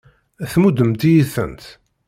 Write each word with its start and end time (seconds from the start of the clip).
Tmuddemt-iyi-tent. 0.51 1.63